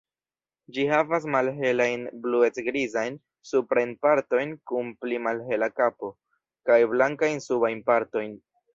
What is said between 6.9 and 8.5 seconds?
blankajn subajn partojn.